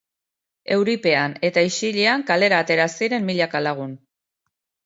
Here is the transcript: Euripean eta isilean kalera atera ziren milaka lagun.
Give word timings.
Euripean 0.75 1.35
eta 1.51 1.63
isilean 1.69 2.25
kalera 2.31 2.65
atera 2.65 2.91
ziren 2.97 3.29
milaka 3.31 3.63
lagun. 3.67 3.93